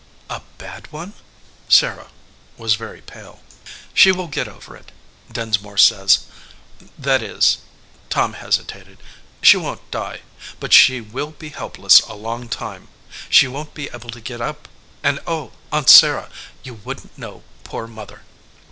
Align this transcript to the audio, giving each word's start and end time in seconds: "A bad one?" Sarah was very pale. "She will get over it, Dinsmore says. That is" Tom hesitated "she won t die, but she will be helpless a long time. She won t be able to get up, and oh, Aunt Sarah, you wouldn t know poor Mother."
"A 0.31 0.41
bad 0.57 0.91
one?" 0.91 1.13
Sarah 1.69 2.07
was 2.57 2.73
very 2.73 3.01
pale. 3.01 3.43
"She 3.93 4.11
will 4.11 4.25
get 4.27 4.47
over 4.47 4.75
it, 4.75 4.91
Dinsmore 5.31 5.77
says. 5.77 6.21
That 6.97 7.21
is" 7.21 7.59
Tom 8.09 8.33
hesitated 8.33 8.97
"she 9.43 9.57
won 9.57 9.77
t 9.77 9.83
die, 9.91 10.21
but 10.59 10.73
she 10.73 11.01
will 11.01 11.29
be 11.33 11.49
helpless 11.49 11.99
a 11.99 12.15
long 12.15 12.49
time. 12.49 12.87
She 13.29 13.47
won 13.47 13.67
t 13.67 13.71
be 13.75 13.89
able 13.93 14.09
to 14.09 14.21
get 14.21 14.41
up, 14.41 14.67
and 15.03 15.19
oh, 15.43 15.51
Aunt 15.71 15.87
Sarah, 15.87 16.31
you 16.63 16.73
wouldn 16.83 17.09
t 17.09 17.21
know 17.21 17.43
poor 17.63 17.85
Mother." 17.85 18.23